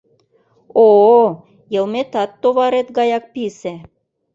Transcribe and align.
О-о! 0.87 1.23
йылметат 1.73 2.31
товарет 2.41 2.87
гаяк 2.97 3.23
писе! 3.33 3.73